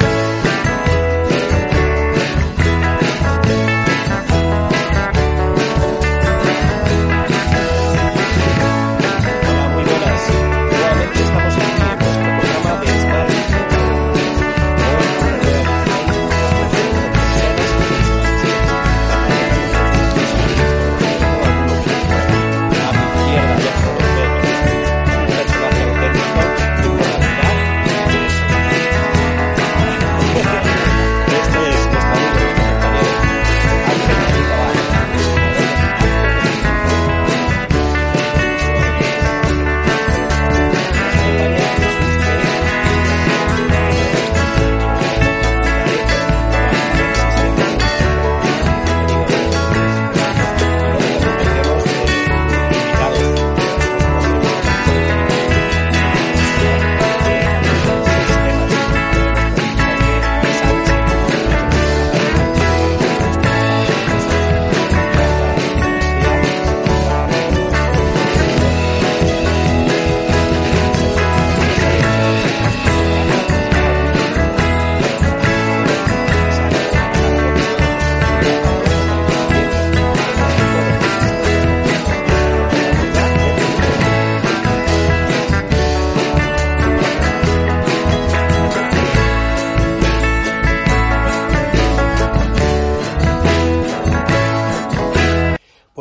[0.00, 0.27] Thank you.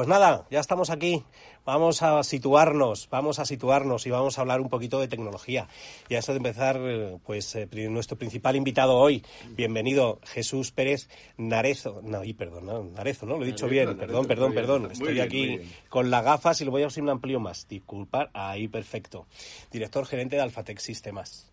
[0.07, 1.25] Pues nada, ya estamos aquí.
[1.65, 5.67] Vamos a situarnos, vamos a situarnos y vamos a hablar un poquito de tecnología.
[6.07, 11.09] Y a eso de empezar, eh, pues eh, nuestro principal invitado hoy, bienvenido Jesús Pérez
[11.35, 11.99] Narezo.
[12.05, 13.35] No, y perdón, no, Narezo, ¿no?
[13.35, 14.91] Lo he dicho Narezo, bien, Narezo, perdón, perdón, bien, perdón.
[14.93, 15.59] Estoy bien, aquí
[15.89, 17.67] con las gafas y lo voy a hacer un amplio más.
[17.67, 19.27] Disculpar, ahí perfecto.
[19.71, 21.51] Director gerente de Alphatec Sistemas.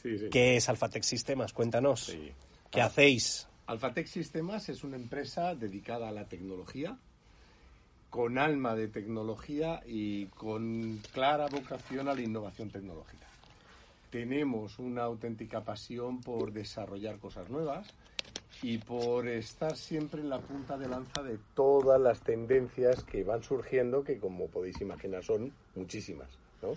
[0.00, 0.26] Sí, sí.
[0.30, 1.52] ¿Qué es Alphatec Sistemas?
[1.52, 2.04] Cuéntanos.
[2.04, 2.30] Sí.
[2.70, 2.84] ¿Qué Ah.
[2.84, 3.48] hacéis?
[3.66, 6.98] Alphatec Sistemas es una empresa dedicada a la tecnología,
[8.10, 13.26] con alma de tecnología y con clara vocación a la innovación tecnológica.
[14.10, 17.92] Tenemos una auténtica pasión por desarrollar cosas nuevas
[18.62, 23.42] y por estar siempre en la punta de lanza de todas las tendencias que van
[23.42, 26.28] surgiendo, que como podéis imaginar son muchísimas.
[26.62, 26.76] ¿no?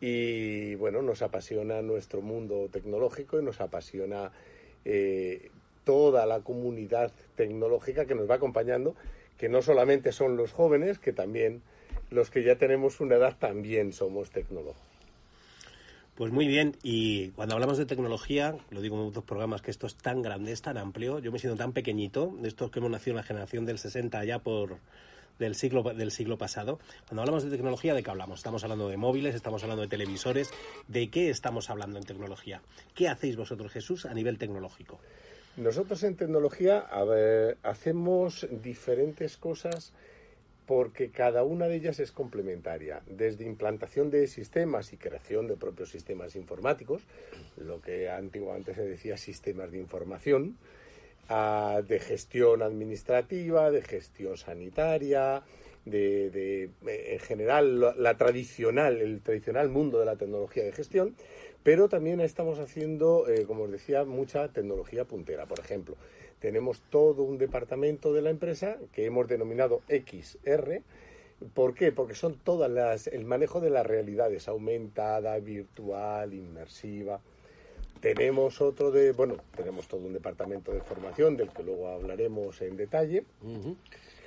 [0.00, 4.32] Y bueno, nos apasiona nuestro mundo tecnológico y nos apasiona
[4.84, 5.50] eh,
[5.84, 8.94] toda la comunidad tecnológica que nos va acompañando,
[9.38, 11.62] que no solamente son los jóvenes, que también
[12.10, 14.76] los que ya tenemos una edad también somos tecnólogos.
[16.14, 19.88] Pues muy bien, y cuando hablamos de tecnología, lo digo en otros programas, que esto
[19.88, 22.92] es tan grande, es tan amplio, yo me siento tan pequeñito, de estos que hemos
[22.92, 24.78] nacido en la generación del 60 ya por
[25.40, 26.78] del siglo del siglo pasado.
[27.08, 28.38] Cuando hablamos de tecnología, ¿de qué hablamos?
[28.38, 30.52] Estamos hablando de móviles, estamos hablando de televisores,
[30.86, 32.62] ¿de qué estamos hablando en tecnología?
[32.94, 35.00] ¿Qué hacéis vosotros, Jesús, a nivel tecnológico?
[35.56, 39.92] Nosotros en tecnología a ver, hacemos diferentes cosas
[40.66, 45.90] porque cada una de ellas es complementaria, desde implantación de sistemas y creación de propios
[45.90, 47.02] sistemas informáticos,
[47.56, 50.56] lo que antiguamente se decía sistemas de información,
[51.28, 55.42] de gestión administrativa, de gestión sanitaria,
[55.84, 61.14] de, en general la tradicional, el tradicional mundo de la tecnología de gestión,
[61.64, 65.46] pero también estamos haciendo, eh, como os decía, mucha tecnología puntera.
[65.46, 65.96] Por ejemplo,
[66.38, 70.82] tenemos todo un departamento de la empresa que hemos denominado XR.
[71.54, 71.90] ¿Por qué?
[71.90, 77.20] Porque son todas las, el manejo de las realidades, aumentada, virtual, inmersiva.
[77.98, 82.76] Tenemos otro de, bueno, tenemos todo un departamento de formación del que luego hablaremos en
[82.76, 83.24] detalle.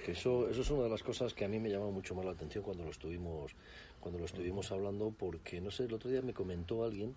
[0.07, 2.31] Eso, eso es una de las cosas que a mí me llama mucho más la
[2.31, 3.51] atención cuando lo estuvimos,
[3.99, 7.13] cuando lo estuvimos hablando, porque no sé, el otro día me comentó alguien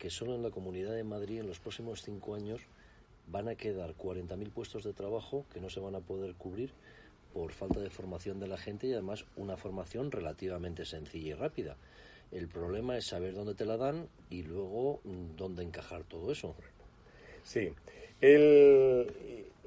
[0.00, 2.62] que solo en la Comunidad de Madrid en los próximos cinco años
[3.28, 6.72] van a quedar 40.000 puestos de trabajo que no se van a poder cubrir
[7.34, 11.76] por falta de formación de la gente y además una formación relativamente sencilla y rápida.
[12.32, 16.54] El problema es saber dónde te la dan y luego mm, dónde encajar todo eso.
[17.44, 17.70] Sí.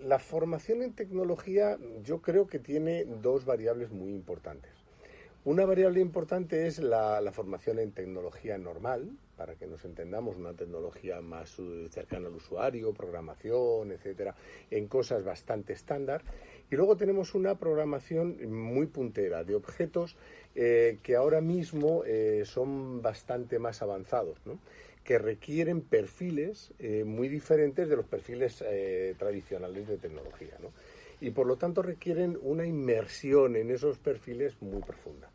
[0.03, 4.71] La formación en tecnología yo creo que tiene dos variables muy importantes.
[5.45, 11.19] Una variable importante es la, formación en tecnología normal, para que nos entendamos, una tecnología
[11.19, 14.35] más uh, cercana al usuario, programación, etcétera,
[14.71, 16.23] en cosas bastante estándar.
[16.71, 20.15] Y luego tenemos una programación muy puntera de objetos
[20.55, 24.37] eh, que ahora mismo eh, son bastante más avanzados,
[25.03, 28.63] que requieren perfiles eh, muy diferentes de los perfiles
[29.17, 30.57] tradicionales de tecnología.
[30.61, 30.71] ¿no?
[31.23, 35.32] y por lo tanto requieren una inmersión en esos perfiles muy profunda.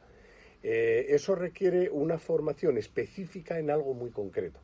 [0.62, 4.60] Eh, eso requiere una formación específica en algo muy concreto.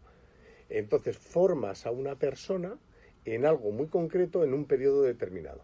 [0.69, 2.77] Entonces formas a una persona
[3.25, 5.63] en algo muy concreto en un periodo determinado.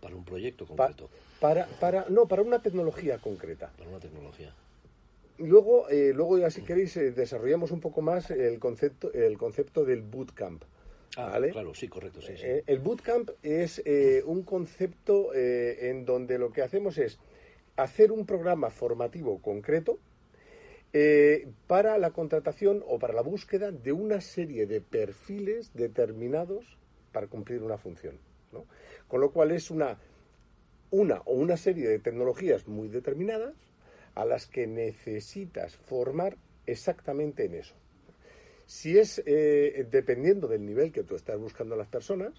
[0.00, 1.10] Para un proyecto concreto.
[1.40, 3.72] para, para, no, para una tecnología concreta.
[3.76, 4.54] Para una tecnología.
[5.38, 9.84] Luego, eh, luego ya si queréis, eh, desarrollamos un poco más el concepto, el concepto
[9.84, 10.64] del bootcamp.
[11.18, 12.20] Ah, claro, sí, correcto.
[12.20, 13.82] Sí, eh, el bootcamp es
[14.24, 17.18] un concepto en donde lo que hacemos es
[17.76, 19.98] hacer un programa formativo concreto
[21.66, 26.78] para la contratación o para la búsqueda de una serie de perfiles determinados
[27.12, 28.18] para cumplir una función.
[29.08, 29.98] Con lo cual es una,
[30.90, 33.54] una o una serie de tecnologías muy determinadas
[34.14, 37.74] a las que necesitas formar exactamente en eso.
[38.64, 42.32] Si es eh, dependiendo del nivel que tú estás buscando a las personas,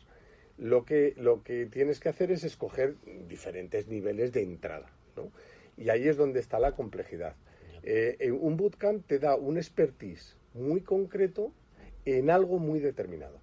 [0.57, 2.95] lo que, lo que tienes que hacer es escoger
[3.27, 4.91] diferentes niveles de entrada.
[5.17, 5.31] ¿No?
[5.75, 7.35] Y ahí es donde está la complejidad.
[7.83, 11.51] Eh, un bootcamp te da un expertise muy concreto
[12.05, 13.39] en algo muy determinado.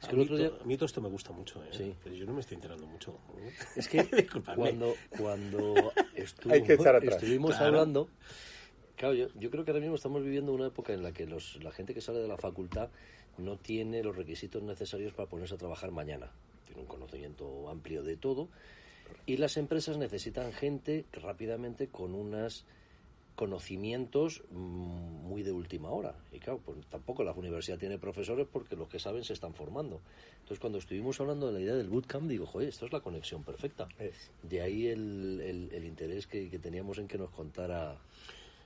[0.00, 1.68] Es que a, mí a, mí todo esto me gusta mucho, ¿eh?
[1.70, 1.94] sí.
[2.02, 3.18] pero yo no me estoy enterando mucho.
[3.76, 4.06] Es que
[4.56, 8.08] cuando, cuando estuvimos hablando,
[8.96, 11.72] Claro, yo, creo que ahora mismo estamos viviendo una época en la que los, la
[11.72, 12.90] gente que sale de la facultad
[13.38, 16.30] no tiene los requisitos necesarios para ponerse a trabajar mañana.
[16.64, 18.48] Tiene un conocimiento amplio de todo.
[19.26, 22.64] Y las empresas necesitan gente rápidamente con unos
[23.34, 26.14] conocimientos mm, muy de última hora.
[26.32, 30.00] Y claro, pues tampoco la universidad tiene profesores porque los que saben se están formando.
[30.34, 33.42] Entonces, cuando estuvimos hablando de la idea del bootcamp, digo, joder, esto es la conexión
[33.42, 33.88] perfecta.
[34.42, 35.40] De ahí el,
[35.72, 37.96] el, interés que, que, teníamos en que nos contara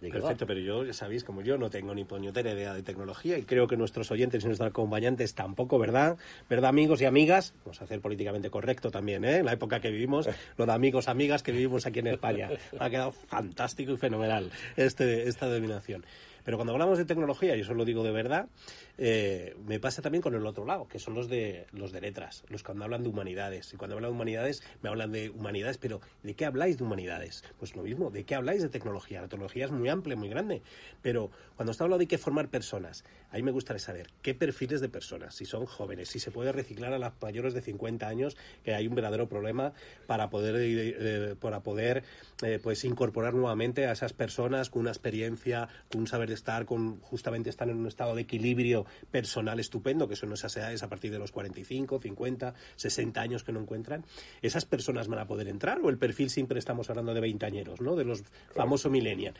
[0.00, 3.42] Perfecto, pero yo, ya sabéis, como yo no tengo ni puñetera idea de tecnología y
[3.42, 6.16] creo que nuestros oyentes y nuestros acompañantes tampoco, ¿verdad?
[6.48, 7.52] ¿Verdad, amigos y amigas?
[7.64, 9.38] Vamos a hacer políticamente correcto también, ¿eh?
[9.38, 12.48] En la época que vivimos, lo de amigos, amigas que vivimos aquí en España.
[12.78, 16.04] Ha quedado fantástico y fenomenal este, esta denominación.
[16.48, 18.48] Pero cuando hablamos de tecnología, y eso lo digo de verdad,
[18.96, 22.42] eh, me pasa también con el otro lado, que son los de los de letras,
[22.48, 23.74] los cuando hablan de humanidades.
[23.74, 27.44] Y cuando hablan de humanidades, me hablan de humanidades, pero ¿de qué habláis de humanidades?
[27.58, 29.20] Pues lo mismo, ¿de qué habláis de tecnología?
[29.20, 30.62] La tecnología es muy amplia, muy grande,
[31.02, 34.88] pero cuando está hablando de que formar personas, ahí me gustaría saber qué perfiles de
[34.88, 38.74] personas, si son jóvenes, si se puede reciclar a las mayores de 50 años, que
[38.74, 39.74] hay un verdadero problema
[40.06, 42.04] para poder, eh, para poder
[42.42, 46.64] eh, pues incorporar nuevamente a esas personas con una experiencia, con un saber de estar
[46.64, 50.88] con justamente están en un estado de equilibrio personal estupendo, que son esas edades a
[50.88, 54.04] partir de los 45, 50, 60 años que no encuentran,
[54.40, 57.96] ¿esas personas van a poder entrar o el perfil siempre estamos hablando de veintañeros, ¿no?
[57.96, 58.22] De los
[58.54, 59.38] famosos millennials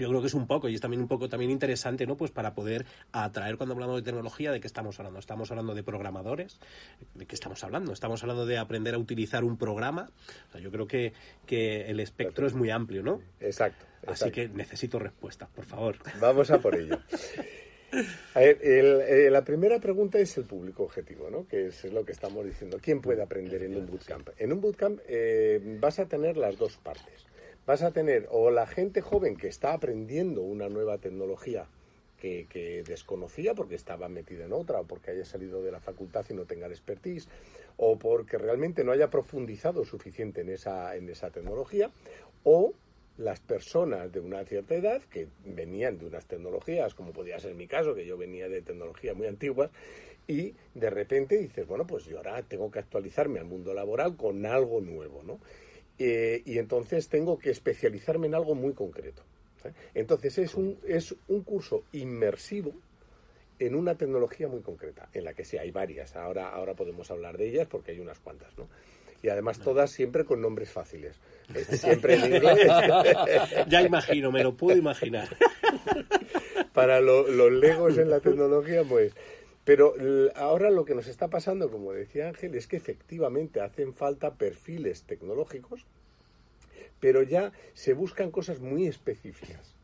[0.00, 2.30] yo creo que es un poco y es también un poco también interesante no pues
[2.30, 6.58] para poder atraer cuando hablamos de tecnología de qué estamos hablando estamos hablando de programadores.
[7.14, 10.10] De qué estamos hablando estamos hablando de aprender a utilizar un programa.
[10.60, 11.12] Yo creo que,
[11.46, 15.96] que el espectro es muy amplio no exacto, así que necesito respuestas por favor.
[16.20, 16.98] Vamos a por ello.
[18.34, 21.48] A ver, eh, la primera pregunta es el público objetivo, ¿no?
[21.48, 22.78] Que es, lo que estamos diciendo.
[22.80, 24.28] ¿Quién puede aprender en un bootcamp?
[24.38, 27.26] En un bootcamp eh, vas a tener las dos partes
[27.70, 31.68] vas a tener o la gente joven que está aprendiendo una nueva tecnología
[32.18, 36.34] que, desconocía porque estaba metida en otra o porque haya salido de la facultad y
[36.34, 37.28] no tenga el expertise
[37.76, 41.92] o porque realmente no haya profundizado suficiente en esa, en esa tecnología
[42.42, 42.74] o
[43.18, 47.68] las personas de una cierta edad que venían de unas tecnologías, como podía ser mi
[47.68, 49.70] caso, que yo venía de tecnologías muy antiguas,
[50.26, 54.44] y de repente dices, bueno, pues yo ahora tengo que actualizarme al mundo laboral con
[54.46, 55.38] algo nuevo, ¿no?
[56.02, 59.22] Eh, y entonces tengo que especializarme en algo muy concreto.
[59.64, 59.72] ¿eh?
[59.94, 62.72] Entonces es un, es un curso inmersivo
[63.58, 66.16] en una tecnología muy concreta, en la que sí hay varias.
[66.16, 68.66] Ahora, ahora podemos hablar de ellas porque hay unas cuantas, ¿no?
[69.22, 71.16] Y además todas siempre con nombres fáciles.
[71.54, 72.66] Este, siempre en inglés.
[73.68, 75.28] ya imagino, me lo puedo imaginar.
[76.72, 79.12] Para los legos en la tecnología, pues
[79.64, 79.94] pero
[80.34, 85.02] ahora lo que nos está pasando, como decía Ángel, es que efectivamente hacen falta perfiles
[85.04, 85.84] tecnológicos,
[86.98, 89.74] pero ya se buscan cosas muy específicas.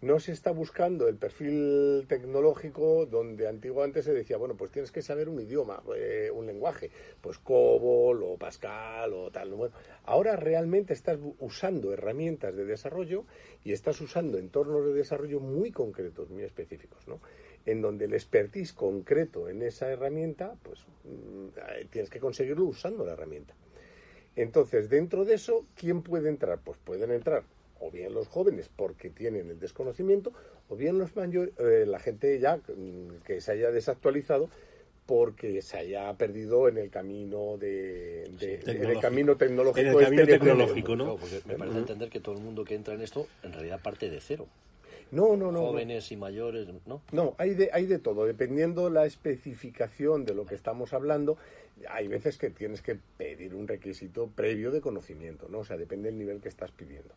[0.00, 5.02] no se está buscando el perfil tecnológico donde antiguamente se decía, bueno, pues tienes que
[5.02, 9.54] saber un idioma, eh, un lenguaje, pues COBOL o Pascal o tal.
[9.54, 13.24] Bueno, ahora realmente estás usando herramientas de desarrollo
[13.64, 17.20] y estás usando entornos de desarrollo muy concretos, muy específicos, ¿no?
[17.70, 23.12] En donde el expertise concreto en esa herramienta, pues mm, tienes que conseguirlo usando la
[23.12, 23.54] herramienta.
[24.36, 26.60] Entonces, dentro de eso, ¿quién puede entrar?
[26.64, 27.42] Pues pueden entrar
[27.80, 30.32] o bien los jóvenes porque tienen el desconocimiento,
[30.68, 34.48] o bien los mayores, eh, la gente ya mm, que se haya desactualizado
[35.06, 39.80] porque se haya perdido en el camino de, en el camino tecnológico.
[39.80, 41.16] En el camino este tecnológico, ¿no?
[41.16, 44.10] porque me parece entender que todo el mundo que entra en esto en realidad parte
[44.10, 44.46] de cero.
[45.10, 45.60] No, no, no.
[45.60, 47.02] Jóvenes y mayores, ¿no?
[47.12, 48.26] No, hay de, hay de todo.
[48.26, 51.38] Dependiendo la especificación de lo que estamos hablando,
[51.88, 55.60] hay veces que tienes que pedir un requisito previo de conocimiento, ¿no?
[55.60, 57.14] O sea, depende del nivel que estás pidiendo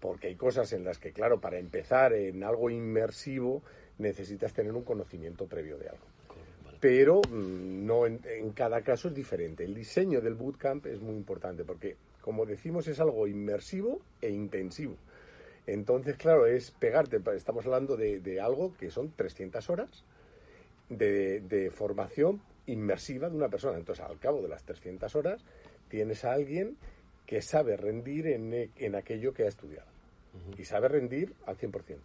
[0.00, 3.62] porque hay cosas en las que, claro, para empezar en algo inmersivo
[3.98, 6.04] necesitas tener un conocimiento previo de algo.
[6.80, 8.20] Pero mm, no en,
[8.54, 9.64] cada caso es diferente.
[9.64, 14.94] El diseño del bootcamp es muy importante porque, como decimos, es algo inmersivo e intensivo.
[15.68, 20.02] Entonces, claro, es pegarte, estamos hablando de, algo que son 300 horas
[20.88, 23.76] de, de, formación inmersiva de una persona.
[23.76, 25.42] Entonces, al cabo de las 300 horas,
[25.90, 26.78] tienes a alguien
[27.26, 29.86] que sabe rendir en, en aquello que ha estudiado.
[30.56, 31.98] Y sabe rendir al 100%.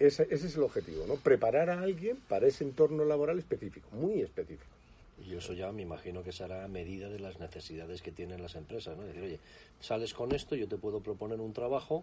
[0.00, 1.14] Ese, ese, es el objetivo, ¿no?
[1.14, 4.72] Preparar a alguien para ese entorno laboral específico, muy específico.
[5.24, 8.56] Y eso ya me imagino que será a medida de las necesidades que tienen las
[8.56, 9.04] empresas, ¿no?
[9.04, 9.38] Decir, oye,
[9.78, 12.02] sales con esto, yo te puedo proponer un trabajo,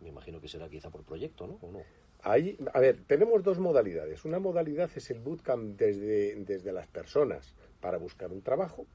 [0.00, 1.58] me imagino que será quizá por proyecto, ¿no?
[1.62, 1.82] ¿O no?
[2.22, 4.24] Ahí, a ver, tenemos dos modalidades.
[4.24, 8.86] Una modalidad es el bootcamp desde, desde las personas para buscar un trabajo,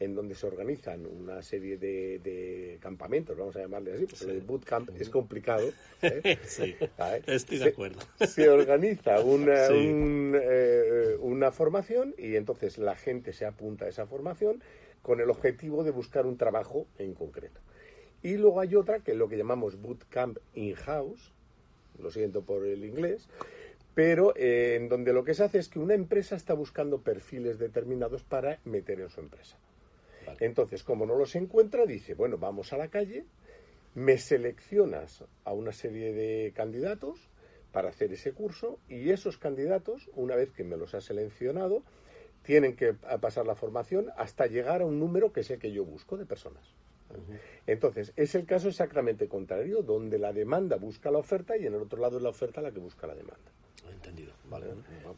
[0.00, 4.90] en donde se organizan una serie de, campamentos, vamos a llamarle así, porque el bootcamp
[5.00, 5.68] es complicado.
[6.02, 6.38] ¿eh?
[6.46, 6.76] Sí,
[7.26, 8.00] estoy de acuerdo.
[8.26, 14.62] Se, organiza una, eh, una formación y entonces la gente se apunta a esa formación
[15.02, 17.60] con el objetivo de buscar un trabajo en concreto.
[18.24, 21.30] Y luego hay otra que es lo que llamamos bootcamp in-house,
[21.98, 23.28] lo siento por el inglés,
[23.94, 27.58] pero eh, en donde lo que se hace es que una empresa está buscando perfiles
[27.58, 29.58] determinados para meter en su empresa.
[30.40, 33.26] Entonces, como no los encuentra, dice, bueno, vamos a la calle,
[33.94, 37.28] me seleccionas a una serie de candidatos
[37.72, 41.82] para hacer ese curso y esos candidatos, una vez que me los ha seleccionado,
[42.42, 45.84] tienen que pasar la formación hasta llegar a un número que es el que yo
[45.84, 46.74] busco de personas.
[47.66, 51.82] Entonces, es el caso exactamente contrario, donde la demanda busca la oferta y en el
[51.82, 53.50] otro lado es la oferta la que busca la demanda.
[53.90, 54.66] Entendido, vale.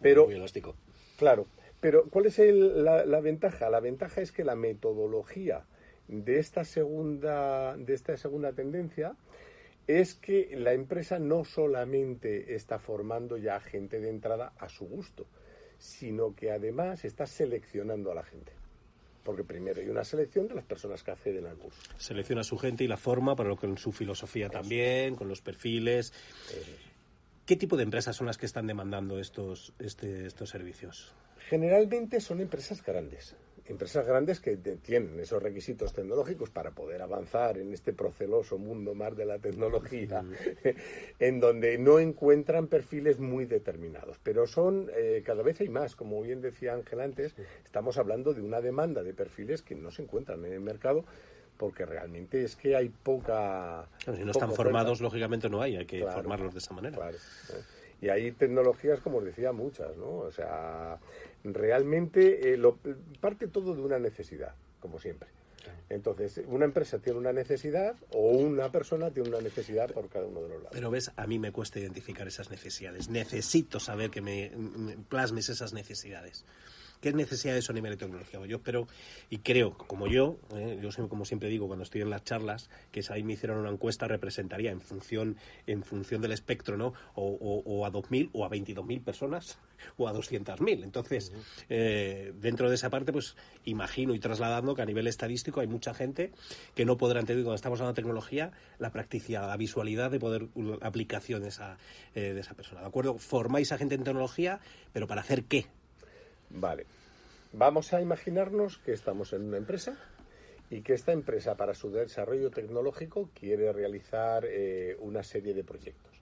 [0.01, 0.75] Pero, muy elástico.
[1.17, 1.47] Claro,
[1.81, 3.71] pero, ¿cuál es la, ventaja?
[3.71, 5.65] La ventaja es que la metodología
[6.09, 9.17] de esta segunda, de esta segunda tendencia
[9.87, 15.27] es que la empresa no solamente está formando ya gente de entrada a su gusto,
[15.79, 18.53] sino que además está seleccionando a la gente.
[19.27, 21.81] Porque primero hay una selección de las personas que acceden al curso.
[21.99, 26.13] Selecciona a su gente y la forma, pero con su filosofía también, con los perfiles.
[27.45, 31.13] ¿Qué tipo de empresas son las que están demandando estos, este, estos servicios?
[31.49, 33.35] Generalmente son empresas grandes,
[33.69, 39.17] empresas grandes que tienen esos requisitos tecnológicos para poder avanzar en este proceloso mundo más
[39.17, 40.25] de la tecnología,
[41.19, 44.19] en donde no encuentran perfiles muy determinados.
[44.23, 48.43] Pero son, eh, cada vez hay más, como bien decía Ángel antes, estamos hablando de
[48.43, 51.05] una demanda de perfiles que no se encuentran en el mercado
[51.57, 53.87] porque realmente es que hay poca...
[54.05, 56.97] si no están formados, lógicamente no hay, hay que formarlos de esa manera.
[56.97, 57.17] Claro,
[58.01, 60.19] y hay tecnologías, como os decía, muchas, ¿no?
[60.19, 60.99] O sea,
[61.55, 62.79] realmente eh, lo,
[63.21, 65.29] parte todo de una necesidad, como siempre.
[65.89, 70.43] Entonces, una empresa tiene una necesidad o una persona tiene una necesidad por cada uno
[70.43, 70.71] de los lados.
[70.73, 73.09] Pero ves, a mí me cuesta identificar esas necesidades.
[73.09, 74.51] Necesito saber que me
[75.09, 76.45] plasmes esas necesidades.
[77.07, 78.45] ¿Qué necesidades son a nivel de tecnología?
[78.47, 78.89] Yo espero
[79.31, 83.01] y creo, como yo, eh, yo como siempre digo cuando estoy en las charlas, que
[83.01, 85.37] si ahí me hicieron una encuesta representaría en función,
[85.69, 86.95] en función del espectro, ¿no?
[87.15, 89.57] O, a 2.000 o a 22.000 personas
[89.97, 90.83] o a 200.000.
[90.83, 91.33] Entonces,
[91.69, 95.95] eh, dentro de esa parte, pues imagino y trasladando que a nivel estadístico hay mucha
[95.95, 96.33] gente
[96.75, 100.49] que no podrá entender cuando estamos hablando de tecnología la practicidad, la visualidad de poder
[100.81, 101.79] aplicación de esa,
[102.17, 102.81] eh, de esa persona.
[102.81, 103.17] ¿De acuerdo?
[103.17, 104.59] Formáis a gente en tecnología,
[104.93, 105.67] pero ¿para hacer qué?
[106.51, 106.87] Vale.
[107.53, 109.97] Vamos a imaginarnos que estamos en una empresa
[110.71, 116.13] y que esta empresa para su desarrollo tecnológico quiere realizar eh, una serie de proyectos.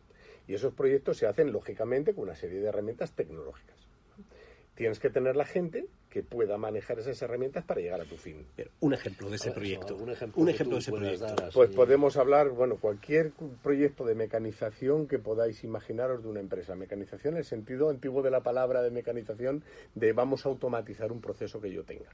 [0.46, 3.73] Y esos proyectos se hacen lógicamente con una serie de herramientas tecnológicas.
[4.74, 8.46] Tienes que tener la gente que pueda manejar esas herramientas para llegar a tu fin.
[8.54, 9.96] Pero un ejemplo de ese proyecto.
[10.08, 11.26] ejemplo un ejemplo de ese proyecto.
[11.26, 11.50] dar.
[11.52, 16.76] Pues podemos hablar, bueno, cualquier proyecto de mecanización que podáis imaginaros de una empresa.
[16.76, 19.64] Mecanización en el sentido antiguo de la palabra de mecanización
[19.94, 22.10] de vamos a automatizar un proceso que yo tenga.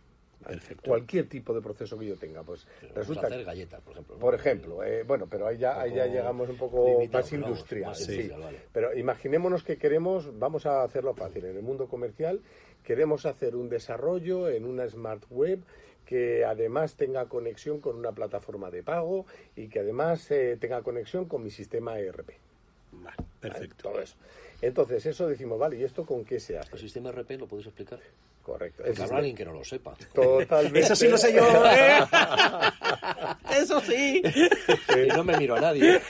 [0.85, 2.43] Cualquier tipo de proceso que yo tenga.
[2.43, 4.15] Pues Vamos resulta a hacer galletas, por ejemplo.
[4.15, 4.21] ¿no?
[4.21, 7.49] Por ejemplo, eh, bueno, pero ahí ya, ahí ya llegamos un poco limitado, más vamos,
[7.49, 7.91] industrial.
[7.91, 8.13] más sí.
[8.13, 8.59] industrial, vale.
[8.73, 12.41] Pero imaginémonos que queremos, vamos a hacerlo fácil, en el mundo comercial
[12.85, 15.61] queremos hacer un desarrollo en una smart web
[16.05, 21.27] que además tenga conexión con una plataforma de pago y que además eh, tenga conexión
[21.27, 22.31] con mi sistema ERP.
[22.93, 23.29] Vale, ¿vale?
[23.41, 23.91] perfecto.
[23.91, 24.17] Todo eso.
[24.61, 26.73] Entonces, eso decimos, vale, ¿y esto con qué se hace?
[26.73, 28.01] ¿El sistema RP lo podéis explicar?
[28.43, 28.83] Correcto.
[28.85, 29.97] Porque habrá alguien que no lo sepa.
[30.15, 30.81] Totalmente.
[30.81, 31.43] Eso sí lo sé yo.
[31.67, 32.01] ¿eh?
[33.57, 34.23] Eso sí.
[34.25, 36.01] Y no me miro a nadie.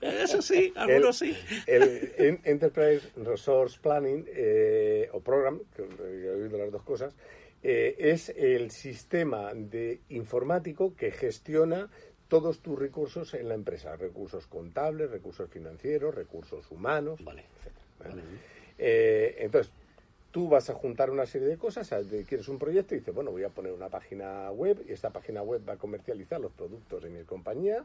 [0.00, 1.36] Eso sí, El- algunos sí.
[1.66, 7.14] El, en- Enterprise Resource Planning eh, o Program, que he oído las dos cosas,
[7.62, 11.90] eh, es el sistema de informático que gestiona
[12.28, 17.44] todos tus recursos en la empresa, recursos contables, recursos financieros, recursos humanos, Vale.
[17.98, 18.22] ¿vale?
[18.78, 19.72] Eh, entonces,
[20.30, 21.90] tú vas a juntar una serie de cosas,
[22.26, 25.42] quieres un proyecto y dices, bueno, voy a poner una página web y esta página
[25.42, 27.84] web va a comercializar los productos de mi compañía.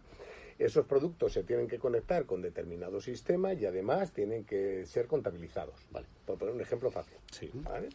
[0.60, 5.76] Esos productos se tienen que conectar con determinado sistema y además tienen que ser contabilizados.
[5.92, 6.06] Vale.
[6.26, 7.18] Por poner un ejemplo fácil.
[7.32, 7.50] Sí.
[7.54, 7.90] ¿vale?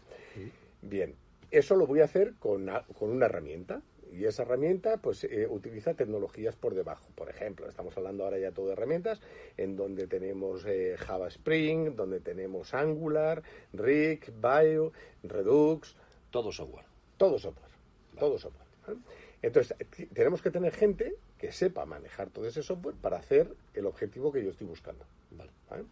[0.83, 1.15] Bien,
[1.51, 3.81] eso lo voy a hacer con, con una herramienta.
[4.13, 7.09] Y esa herramienta pues eh, utiliza tecnologías por debajo.
[7.15, 9.21] Por ejemplo, estamos hablando ahora ya todo de herramientas
[9.57, 15.97] en donde tenemos eh, Java Spring, donde tenemos Angular, Rick, Bio, Redux,
[16.31, 16.87] Todo software.
[17.17, 17.71] todo software.
[18.19, 18.67] Todo software.
[18.87, 18.99] ¿vale?
[19.43, 19.77] Entonces,
[20.13, 24.43] tenemos que tener gente que sepa manejar todo ese software para hacer el objetivo que
[24.43, 25.05] yo estoy buscando.
[25.31, 25.51] Vale.
[25.71, 25.85] ¿vale?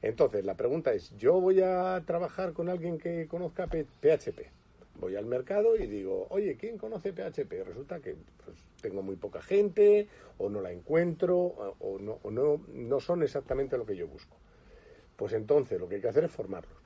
[0.00, 4.40] Entonces, la pregunta es, yo voy a trabajar con alguien que conozca P- PHP.
[4.96, 7.64] Voy al mercado y digo, oye, ¿quién conoce PHP?
[7.64, 10.08] Resulta que pues, tengo muy poca gente,
[10.38, 14.06] o no la encuentro, o, o no, o no, no son exactamente lo que yo
[14.06, 14.36] busco.
[15.16, 16.78] Pues entonces lo que hay que hacer es formarlos.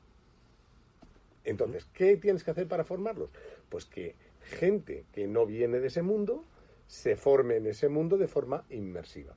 [1.44, 3.30] Entonces, ¿qué tienes que hacer para formarlos?
[3.68, 6.44] Pues que gente que no viene de ese mundo
[6.86, 9.36] se forme en ese mundo de forma inmersiva,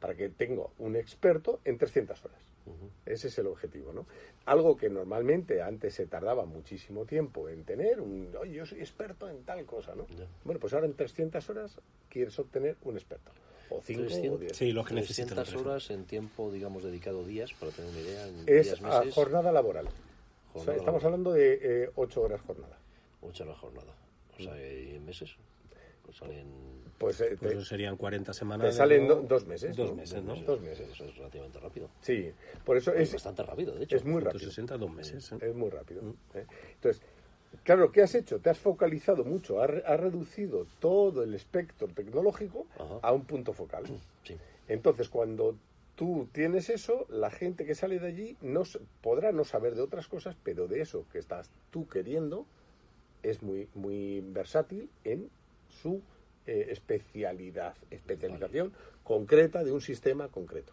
[0.00, 2.40] para que tenga un experto en 300 horas.
[3.16, 4.06] Ese es el objetivo, ¿no?
[4.44, 9.26] Algo que normalmente antes se tardaba muchísimo tiempo en tener, un, oye, yo soy experto
[9.28, 10.06] en tal cosa, ¿no?
[10.44, 13.30] Bueno, pues ahora en 300 horas quieres obtener un experto.
[13.70, 14.56] O 5 o 300, 10.
[14.56, 15.68] Sí, lo que necesita la 300 empresa.
[15.70, 19.14] horas en tiempo, digamos, dedicado días, para tener una idea, en Es días, a meses,
[19.14, 19.86] jornada laboral.
[19.86, 21.04] O sea, Jornada estamos laboral.
[21.06, 22.78] hablando de 8 horas jornada.
[23.22, 23.94] ocho horas jornada.
[24.38, 25.30] O sea, y en meses,
[26.06, 26.46] pues salen...
[26.98, 28.70] Pues, eh, Pues te- serían 40 semanas.
[28.70, 29.76] te salen dos meses.
[29.76, 30.34] Dos meses, ¿no?
[30.36, 30.88] Dos meses.
[30.90, 31.90] Eso es relativamente rápido.
[32.00, 32.32] Sí,
[32.64, 33.96] por eso Es es, bastante rápido, de hecho.
[33.96, 34.38] es muy rápido.
[34.50, 35.32] 160, dos meses.
[35.32, 35.38] ¿eh?
[35.42, 36.00] Es muy rápido.
[36.34, 36.46] ¿eh?
[36.74, 37.02] Entonces,
[37.64, 38.38] claro, ¿qué has hecho?
[38.40, 42.98] Te has focalizado mucho, has, has reducido todo el espectro tecnológico Ajá.
[43.02, 43.84] a un punto focal.
[44.24, 44.36] Sí.
[44.66, 45.56] Entonces, cuando
[45.96, 48.62] tú tienes eso, la gente que sale de allí no
[49.02, 52.44] podrá no saber de otras cosas, pero de eso que estás tú queriendo
[53.22, 55.30] es muy, muy versátil en
[55.82, 56.02] su
[56.46, 60.72] eh, especialidad, especialización concreta de un sistema concreto.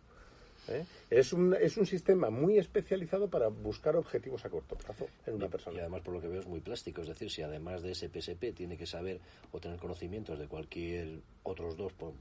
[0.67, 0.85] ¿eh?
[1.09, 5.49] Es, un, es un sistema muy especializado para buscar objetivos a corto plazo en una
[5.49, 5.77] persona.
[5.77, 7.01] Y además, por lo que veo, es muy plástico.
[7.01, 9.19] Es decir, si además de ese PSP tiene que saber
[9.51, 12.13] o tener conocimientos de cualquier otros dos por-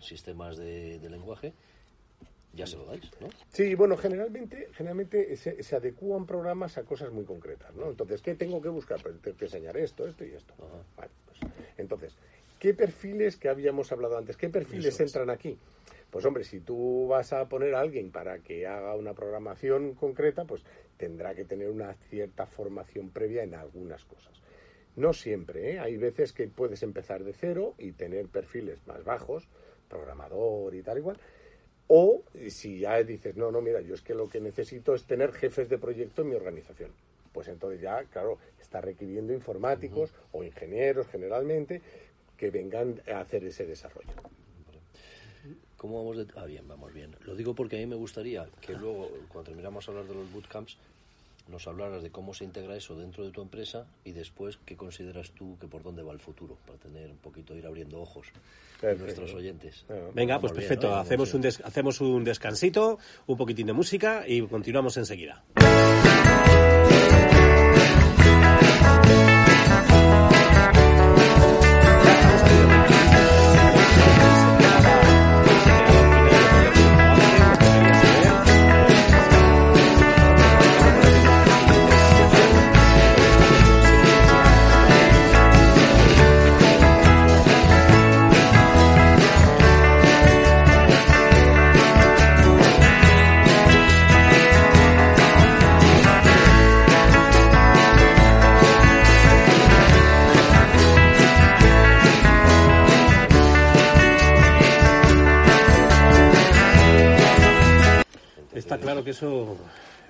[0.00, 1.52] sistemas de, de lenguaje,
[2.54, 3.28] ya se lo dais, ¿no?
[3.48, 7.90] Sí, bueno, generalmente, generalmente se, se adecúan programas a cosas muy concretas, ¿no?
[7.90, 9.00] Entonces, ¿qué tengo que buscar?
[9.02, 10.54] Pues tengo que enseñar esto, esto y esto.
[10.58, 10.84] Ajá.
[10.96, 12.16] Vale, pues, entonces,
[12.58, 14.36] ¿qué perfiles que habíamos hablado antes?
[14.36, 15.58] ¿Qué perfiles Eso entran aquí?
[16.10, 20.44] Pues hombre, si tú vas a poner a alguien para que haga una programación concreta,
[20.44, 20.62] pues
[20.96, 24.40] tendrá que tener una cierta formación previa en algunas cosas.
[24.94, 25.78] No siempre, ¿eh?
[25.80, 29.48] Hay veces que puedes empezar de cero y tener perfiles más bajos,
[29.88, 31.18] programador y tal igual.
[31.88, 35.32] O si ya dices, no, no, mira, yo es que lo que necesito es tener
[35.32, 36.90] jefes de proyecto en mi organización.
[37.32, 41.82] Pues entonces ya, claro, está requiriendo informáticos o ingenieros generalmente
[42.36, 44.12] que vengan a hacer ese desarrollo.
[45.76, 46.26] ¿Cómo vamos de.?
[46.36, 47.14] Ah, bien, vamos bien.
[47.26, 50.32] Lo digo porque a mí me gustaría que luego, cuando terminamos a hablar de los
[50.32, 50.78] bootcamps,
[51.48, 55.30] nos hablaras de cómo se integra eso dentro de tu empresa y después qué consideras
[55.32, 58.80] tú que por dónde va el futuro, para tener un poquito, ir abriendo ojos a
[58.80, 59.04] Perfecto.
[59.04, 59.84] nuestros oyentes.
[59.88, 60.88] Bueno, Venga, pues bien, perfecto.
[60.88, 60.96] ¿no?
[60.96, 65.42] hacemos, un des- hacemos un descansito, un poquitín de música y continuamos enseguida.
[109.04, 109.56] Que eso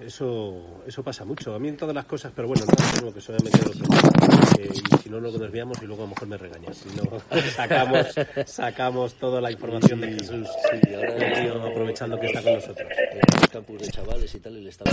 [0.00, 1.54] eso eso pasa mucho.
[1.54, 5.02] A mí en todas las cosas, pero bueno, no tengo que solamente lo que, y
[5.02, 6.76] si no, luego nos veamos y luego a lo mejor me regañas.
[6.76, 7.02] Si no,
[7.54, 8.06] sacamos,
[8.46, 12.88] sacamos toda la información de Jesús, Sí, ahora el tío, aprovechando que está con nosotros.
[12.98, 14.90] en el campus de chavales y tal, le estaba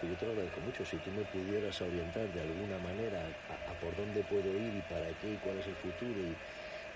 [0.00, 3.70] que yo te lo agradezco mucho, si tú me pudieras orientar de alguna manera a,
[3.70, 6.34] a por dónde puedo ir y para qué y cuál es el futuro y,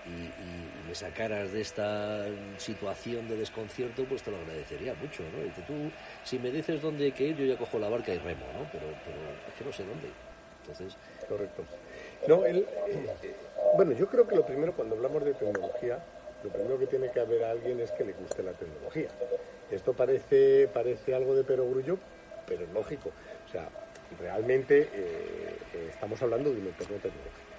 [0.05, 0.31] y,
[0.87, 2.25] me sacaras de esta
[2.57, 5.41] situación de desconcierto, pues te lo agradecería mucho, ¿no?
[5.55, 5.89] Que tú,
[6.25, 8.67] si me dices dónde hay que ir, yo ya cojo la barca y remo, ¿no?
[8.73, 10.09] Pero, pero es que no sé dónde.
[10.61, 10.97] Entonces,
[11.29, 11.63] Correcto.
[12.27, 13.35] No, el- eh,
[13.75, 15.99] bueno, yo creo que lo primero cuando hablamos de tecnología,
[16.43, 19.07] lo primero que tiene que haber a alguien es que le guste la tecnología.
[19.69, 21.97] Esto parece, parece algo de perogrullo,
[22.45, 23.11] pero es lógico.
[23.47, 23.69] O sea,
[24.19, 27.50] realmente eh, eh, estamos hablando de un entorno tecnológico.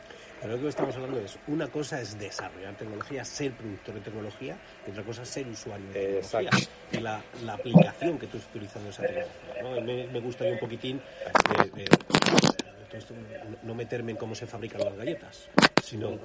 [0.43, 4.57] Pero lo que estamos hablando es, una cosa es desarrollar tecnología, ser productor de tecnología,
[4.87, 6.51] y otra cosa es ser usuario de tecnología.
[6.93, 9.63] Y la, la aplicación que tú estás utilizando esa tecnología.
[9.63, 9.81] ¿no?
[9.81, 11.01] Me, me gustaría un poquitín
[11.49, 11.89] de, de-
[12.93, 13.15] de esto,
[13.63, 15.49] no- meterme en cómo se fabrican las galletas,
[15.83, 16.19] sino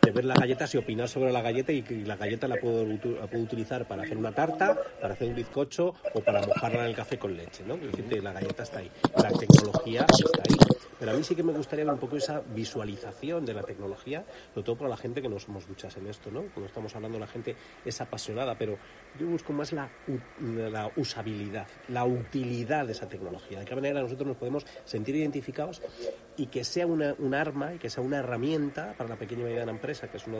[0.00, 2.86] de ver las galletas y opinar sobre la galleta y que la galleta la puedo,
[2.86, 6.86] la puedo utilizar para hacer una tarta, para hacer un bizcocho o para mojarla en
[6.86, 7.62] el café con leche.
[7.66, 7.76] ¿no?
[8.22, 8.90] La galleta está ahí,
[9.22, 10.56] la tecnología está ahí.
[10.98, 14.24] Pero a mí sí que me gustaría ver un poco esa visualización de la tecnología,
[14.52, 16.42] sobre todo para la gente que no somos duchas en esto, ¿no?
[16.42, 18.78] Cuando estamos hablando, la gente es apasionada, pero
[19.18, 19.90] yo busco más la,
[20.48, 23.60] la usabilidad, la utilidad de esa tecnología.
[23.60, 25.82] De qué manera nosotros nos podemos sentir identificados
[26.36, 29.44] y que sea una, un arma y que sea una herramienta para la pequeña y
[29.44, 30.32] mediana empresa, que es uno